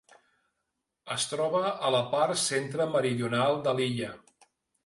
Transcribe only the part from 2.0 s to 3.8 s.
part centre-meridional de